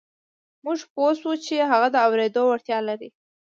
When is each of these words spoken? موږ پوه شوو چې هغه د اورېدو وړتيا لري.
موږ 0.63 0.79
پوه 0.93 1.11
شوو 1.19 1.33
چې 1.45 1.55
هغه 1.71 1.87
د 1.91 1.95
اورېدو 2.05 2.41
وړتيا 2.47 2.79
لري. 2.89 3.09